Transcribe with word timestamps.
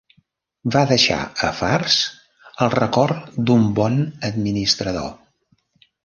Va 0.75 0.79
deixar 0.91 1.17
a 1.49 1.51
Fars 1.57 1.97
el 2.65 2.71
record 2.75 3.35
d'un 3.49 3.67
bon 3.81 3.99
administrador. 4.31 5.13